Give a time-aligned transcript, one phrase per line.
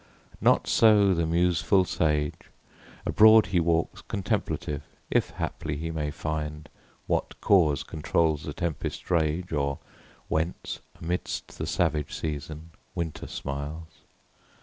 [0.41, 4.81] Not so the museful sage:—abroad he walks Contemplative,
[5.11, 6.69] if haply he may find
[7.05, 9.77] What cause controls the tempest's rage, or
[10.27, 14.01] whence, Amidst the savage season, Winter smiles.